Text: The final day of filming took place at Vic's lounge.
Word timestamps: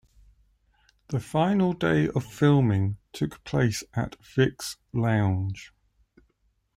The 1.09 1.19
final 1.19 1.73
day 1.73 2.07
of 2.09 2.25
filming 2.25 2.97
took 3.13 3.43
place 3.43 3.83
at 3.93 4.15
Vic's 4.25 4.77
lounge. 4.93 5.73